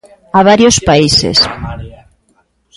A 0.39 0.41
varios 0.49 0.77
países. 0.89 1.37